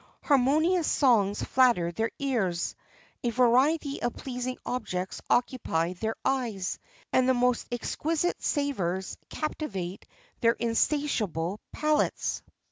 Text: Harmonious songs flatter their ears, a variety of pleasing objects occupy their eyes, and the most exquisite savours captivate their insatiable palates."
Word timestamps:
Harmonious 0.23 0.87
songs 0.87 1.43
flatter 1.43 1.91
their 1.91 2.09
ears, 2.17 2.73
a 3.23 3.29
variety 3.29 4.01
of 4.01 4.15
pleasing 4.15 4.57
objects 4.65 5.21
occupy 5.29 5.93
their 5.93 6.15
eyes, 6.25 6.79
and 7.13 7.29
the 7.29 7.35
most 7.35 7.67
exquisite 7.71 8.41
savours 8.41 9.15
captivate 9.29 10.07
their 10.39 10.53
insatiable 10.53 11.59
palates." 11.71 12.41